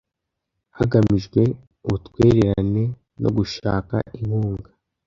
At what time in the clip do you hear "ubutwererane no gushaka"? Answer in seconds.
1.85-3.95